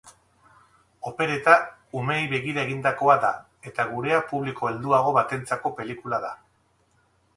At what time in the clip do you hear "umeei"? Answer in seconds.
1.99-2.23